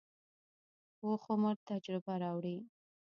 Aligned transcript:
پوخ 0.97 1.21
عمر 1.33 1.55
تجربه 1.69 2.13
راوړي 2.23 2.57